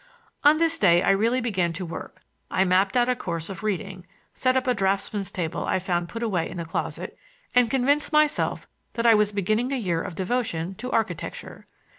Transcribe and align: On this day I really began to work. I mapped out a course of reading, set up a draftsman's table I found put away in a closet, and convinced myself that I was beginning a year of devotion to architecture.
On 0.43 0.57
this 0.57 0.79
day 0.79 1.03
I 1.03 1.11
really 1.11 1.41
began 1.41 1.73
to 1.73 1.85
work. 1.85 2.21
I 2.49 2.63
mapped 2.63 2.97
out 2.97 3.07
a 3.07 3.15
course 3.15 3.49
of 3.51 3.61
reading, 3.61 4.07
set 4.33 4.57
up 4.57 4.65
a 4.65 4.73
draftsman's 4.73 5.31
table 5.31 5.63
I 5.67 5.77
found 5.77 6.09
put 6.09 6.23
away 6.23 6.49
in 6.49 6.59
a 6.59 6.65
closet, 6.65 7.15
and 7.53 7.69
convinced 7.69 8.11
myself 8.11 8.67
that 8.93 9.05
I 9.05 9.13
was 9.13 9.31
beginning 9.31 9.71
a 9.71 9.75
year 9.75 10.01
of 10.01 10.15
devotion 10.15 10.73
to 10.79 10.89
architecture. 10.91 11.67